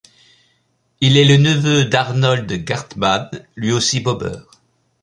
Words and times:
Il 0.99 1.15
est 1.15 1.25
le 1.25 1.37
neveu 1.37 1.85
d'Arnold 1.85 2.51
Gartmann, 2.63 3.27
lui 3.55 3.71
aussi 3.71 3.99
bobeur. 3.99 4.47